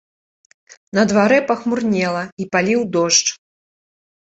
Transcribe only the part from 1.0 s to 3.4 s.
дварэ пахмурнела і паліў дождж.